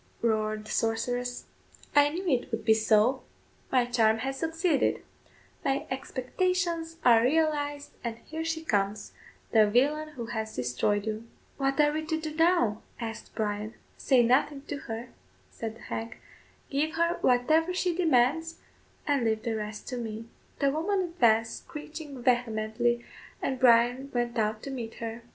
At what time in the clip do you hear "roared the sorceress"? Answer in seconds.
0.23-1.45